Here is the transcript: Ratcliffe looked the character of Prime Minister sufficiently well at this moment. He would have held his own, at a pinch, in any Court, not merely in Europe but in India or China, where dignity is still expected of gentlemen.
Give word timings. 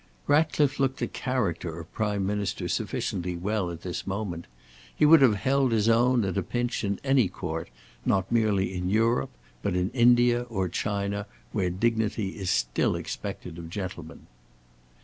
Ratcliffe 0.25 0.79
looked 0.79 0.97
the 0.97 1.05
character 1.07 1.79
of 1.79 1.93
Prime 1.93 2.25
Minister 2.25 2.67
sufficiently 2.67 3.35
well 3.35 3.69
at 3.69 3.83
this 3.83 4.07
moment. 4.07 4.47
He 4.95 5.05
would 5.05 5.21
have 5.21 5.35
held 5.35 5.71
his 5.71 5.87
own, 5.87 6.25
at 6.25 6.39
a 6.39 6.41
pinch, 6.41 6.83
in 6.83 6.99
any 7.03 7.27
Court, 7.27 7.69
not 8.03 8.31
merely 8.31 8.73
in 8.73 8.89
Europe 8.89 9.29
but 9.61 9.75
in 9.75 9.91
India 9.91 10.41
or 10.49 10.67
China, 10.69 11.27
where 11.51 11.69
dignity 11.69 12.29
is 12.29 12.49
still 12.49 12.95
expected 12.95 13.59
of 13.59 13.69
gentlemen. 13.69 14.25